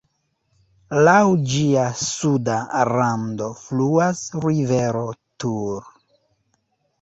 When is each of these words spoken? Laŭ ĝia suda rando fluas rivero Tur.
Laŭ 1.07 1.17
ĝia 1.51 1.83
suda 2.03 2.55
rando 2.91 3.51
fluas 3.61 4.23
rivero 4.47 5.05
Tur. 5.45 5.93